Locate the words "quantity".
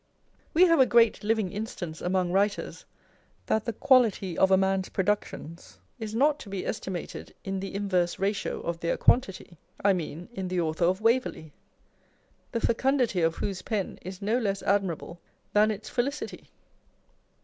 8.97-9.59